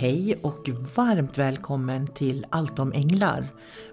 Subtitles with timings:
[0.00, 3.48] Hej och varmt välkommen till Allt om änglar.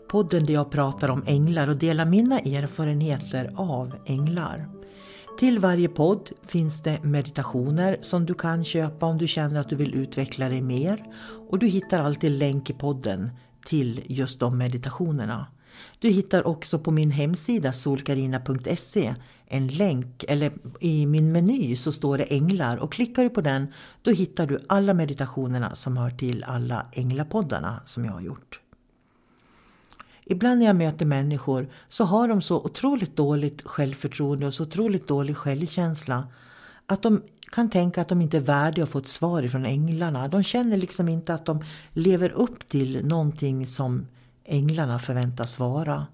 [0.10, 4.70] Podden där jag pratar om änglar och delar mina erfarenheter av änglar.
[5.40, 9.76] Till varje podd finns det meditationer som du kan köpa om du känner att du
[9.76, 11.04] vill utveckla dig mer.
[11.50, 13.30] Och du hittar alltid länk i podden
[13.66, 15.48] till just de meditationerna.
[16.00, 19.16] Du hittar också på min hemsida solkarina.se
[19.48, 23.68] en länk, eller i min meny så står det änglar och klickar du på den
[24.02, 28.60] då hittar du alla meditationerna som hör till alla änglapoddarna som jag har gjort.
[30.26, 35.08] Ibland när jag möter människor så har de så otroligt dåligt självförtroende och så otroligt
[35.08, 36.28] dålig självkänsla
[36.86, 40.28] att de kan tänka att de inte är värdiga att få ett svar ifrån änglarna.
[40.28, 44.08] De känner liksom inte att de lever upp till någonting som
[44.46, 46.08] änglarna förväntas vara.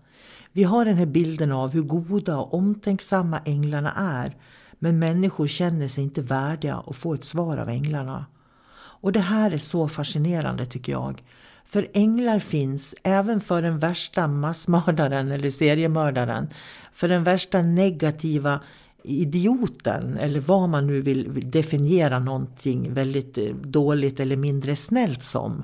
[0.52, 4.36] Vi har den här bilden av hur goda och omtänksamma änglarna är
[4.80, 8.26] men människor känner sig inte värdiga att få ett svar av änglarna.
[8.74, 11.24] Och det här är så fascinerande tycker jag.
[11.66, 16.50] För änglar finns även för den värsta massmördaren eller seriemördaren.
[16.94, 18.60] För den värsta negativa
[19.04, 25.64] idioten eller vad man nu vill definiera någonting väldigt dåligt eller mindre snällt som.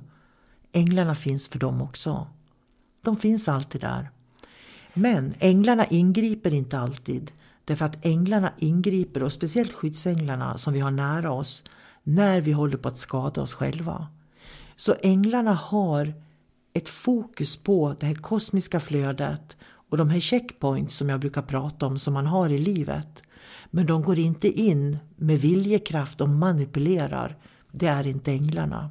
[0.72, 2.28] Änglarna finns för dem också.
[3.08, 4.10] De finns alltid där.
[4.94, 7.32] Men änglarna ingriper inte alltid.
[7.66, 11.64] Därför att änglarna ingriper, och speciellt skyddsänglarna som vi har nära oss,
[12.04, 14.08] när vi håller på att skada oss själva.
[14.76, 16.14] Så änglarna har
[16.74, 21.86] ett fokus på det här kosmiska flödet och de här checkpoints som jag brukar prata
[21.86, 23.24] om som man har i livet.
[23.72, 27.38] Men de går inte in med viljekraft och manipulerar.
[27.72, 28.90] Det är inte änglarna.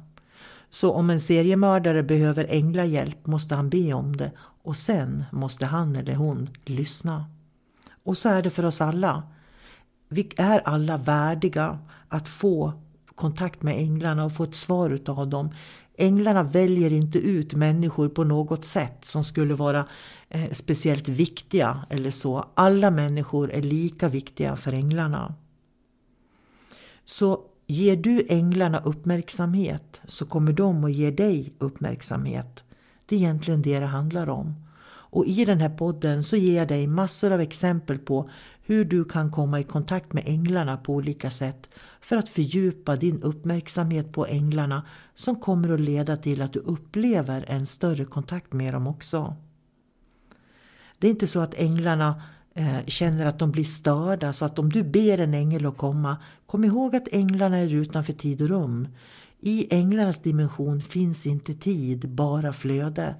[0.69, 5.95] Så om en seriemördare behöver änglahjälp måste han be om det och sen måste han
[5.95, 7.25] eller hon lyssna.
[8.03, 9.23] Och så är det för oss alla.
[10.09, 12.73] Vi är alla värdiga att få
[13.15, 15.49] kontakt med änglarna och få ett svar utav dem.
[15.97, 19.87] Änglarna väljer inte ut människor på något sätt som skulle vara
[20.29, 22.45] eh, speciellt viktiga eller så.
[22.53, 25.35] Alla människor är lika viktiga för änglarna.
[27.05, 32.63] Så ger du änglarna uppmärksamhet så kommer de att ge dig uppmärksamhet.
[33.05, 34.55] Det är egentligen det det handlar om.
[35.09, 38.29] Och i den här podden så ger jag dig massor av exempel på
[38.61, 41.69] hur du kan komma i kontakt med änglarna på olika sätt
[42.01, 47.45] för att fördjupa din uppmärksamhet på änglarna som kommer att leda till att du upplever
[47.47, 49.35] en större kontakt med dem också.
[50.99, 52.21] Det är inte så att änglarna
[52.57, 56.17] Eh, känner att de blir störda så att om du ber en ängel att komma,
[56.45, 58.87] kom ihåg att änglarna är utanför tid och rum.
[59.39, 63.15] I änglarnas dimension finns inte tid, bara flöde.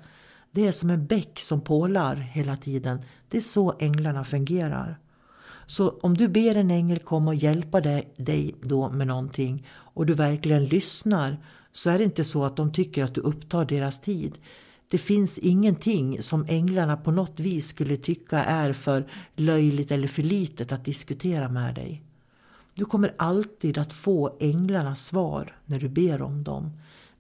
[0.51, 3.01] Det är som en bäck som pålar hela tiden.
[3.29, 4.99] Det är så änglarna fungerar.
[5.65, 10.13] Så om du ber en ängel komma och hjälpa dig då med någonting och du
[10.13, 11.37] verkligen lyssnar
[11.71, 14.37] så är det inte så att de tycker att du upptar deras tid.
[14.89, 20.23] Det finns ingenting som änglarna på något vis skulle tycka är för löjligt eller för
[20.23, 22.03] litet att diskutera med dig.
[22.73, 26.71] Du kommer alltid att få änglarnas svar när du ber om dem.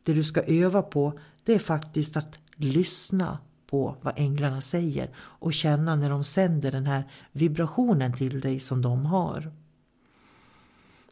[0.03, 3.37] Det du ska öva på det är faktiskt att lyssna
[3.67, 8.81] på vad änglarna säger och känna när de sänder den här vibrationen till dig som
[8.81, 9.51] de har.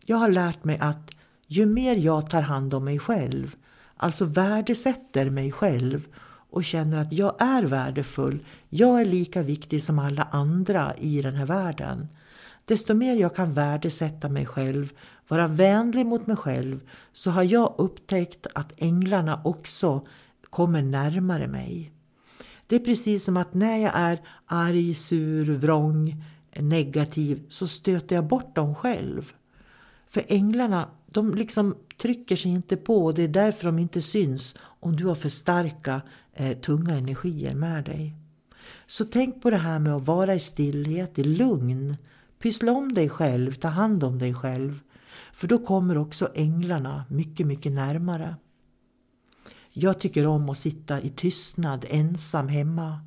[0.05, 1.11] Jag har lärt mig att
[1.47, 3.55] ju mer jag tar hand om mig själv,
[3.97, 6.07] alltså värdesätter mig själv
[6.55, 11.35] och känner att jag är värdefull, jag är lika viktig som alla andra i den
[11.35, 12.07] här världen.
[12.65, 14.93] Desto mer jag kan värdesätta mig själv,
[15.27, 16.79] vara vänlig mot mig själv,
[17.13, 20.07] så har jag upptäckt att änglarna också
[20.49, 21.91] kommer närmare mig.
[22.67, 26.23] Det är precis som att när jag är arg, sur, vrång,
[26.55, 29.31] negativ så stöter jag bort dem själv.
[30.09, 34.55] För änglarna, de liksom trycker sig inte på och det är därför de inte syns
[34.59, 36.01] om du har för starka,
[36.33, 38.15] eh, tunga energier med dig.
[38.87, 41.97] Så tänk på det här med att vara i stillhet, i lugn.
[42.39, 44.79] Pyssla om dig själv, ta hand om dig själv.
[45.33, 48.35] För då kommer också änglarna mycket, mycket närmare.
[49.71, 52.99] Jag tycker om att sitta i tystnad ensam hemma.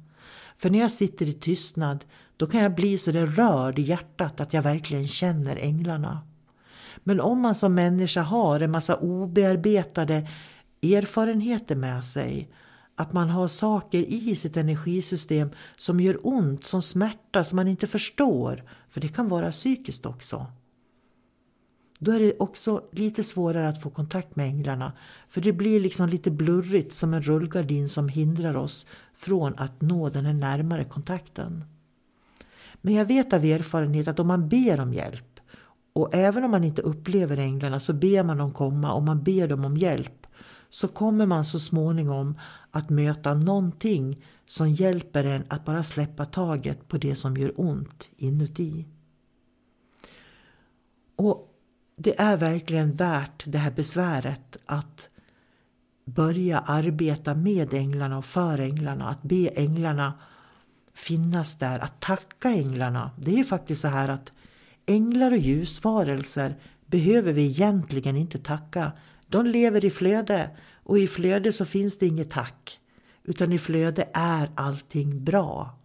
[0.56, 2.04] För när jag sitter i tystnad
[2.36, 6.20] då kan jag bli så där rörd i hjärtat att jag verkligen känner änglarna.
[7.04, 10.28] Men om man som människa har en massa obearbetade
[10.82, 12.50] erfarenheter med sig
[12.94, 17.86] att man har saker i sitt energisystem som gör ont, som smärta, som man inte
[17.86, 18.64] förstår.
[18.90, 20.46] För det kan vara psykiskt också.
[21.98, 24.92] Då är det också lite svårare att få kontakt med änglarna.
[25.28, 30.08] För det blir liksom lite blurrigt som en rullgardin som hindrar oss från att nå
[30.08, 31.64] den här närmare kontakten.
[32.80, 35.27] Men jag vet av erfarenhet att om man ber om hjälp
[35.98, 39.48] och även om man inte upplever änglarna så ber man dem komma och man ber
[39.48, 40.26] dem om hjälp
[40.68, 42.38] så kommer man så småningom
[42.70, 48.08] att möta någonting som hjälper en att bara släppa taget på det som gör ont
[48.16, 48.86] inuti.
[51.16, 51.54] Och
[51.96, 55.08] det är verkligen värt det här besväret att
[56.04, 60.12] börja arbeta med änglarna och för änglarna, att be änglarna
[60.94, 63.10] finnas där, att tacka änglarna.
[63.16, 64.32] Det är ju faktiskt så här att
[64.88, 66.56] änglar och ljusvarelser
[66.86, 68.92] behöver vi egentligen inte tacka.
[69.26, 70.50] De lever i flöde
[70.82, 72.80] och i flöde så finns det inget tack.
[73.24, 75.78] Utan i flöde är allting bra.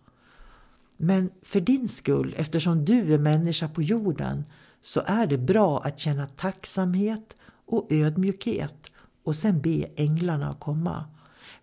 [0.97, 4.44] Men för din skull, eftersom du är människa på jorden,
[4.81, 7.35] så är det bra att känna tacksamhet
[7.65, 8.91] och ödmjukhet
[9.23, 11.05] och sen be änglarna att komma.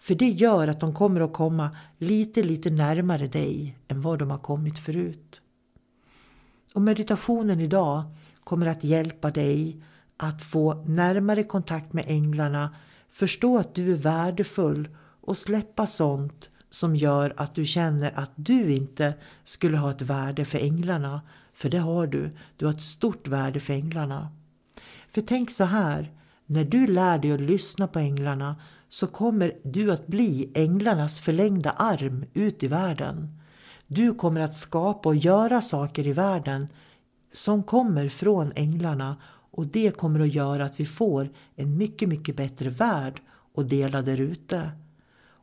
[0.00, 4.30] För det gör att de kommer att komma lite, lite närmare dig än vad de
[4.30, 5.40] har kommit förut.
[6.74, 8.02] Och meditationen idag
[8.44, 9.82] kommer att hjälpa dig
[10.16, 12.74] att få närmare kontakt med änglarna,
[13.10, 14.88] förstå att du är värdefull
[15.20, 19.14] och släppa sånt som gör att du känner att du inte
[19.44, 21.20] skulle ha ett värde för änglarna.
[21.52, 22.30] För det har du.
[22.56, 24.28] Du har ett stort värde för änglarna.
[25.08, 26.12] För tänk så här,
[26.46, 28.56] när du lär dig att lyssna på änglarna
[28.88, 33.39] så kommer du att bli änglarnas förlängda arm ut i världen.
[33.92, 36.68] Du kommer att skapa och göra saker i världen
[37.32, 39.16] som kommer från änglarna
[39.50, 43.22] och det kommer att göra att vi får en mycket, mycket bättre värld
[43.54, 44.70] att dela där ute.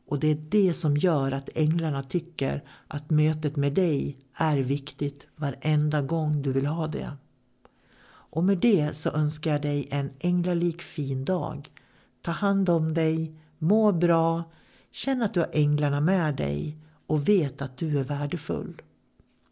[0.06, 5.26] Och det är det som gör att änglarna tycker att mötet med dig är viktigt
[5.36, 7.12] varenda gång du vill ha det.
[8.08, 11.70] Och med det så önskar jag dig en änglalik fin dag.
[12.22, 14.44] Ta hand om dig, må bra,
[14.90, 16.78] känn att du har änglarna med dig
[17.08, 18.82] och vet att du är värdefull.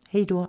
[0.08, 0.48] Hej då!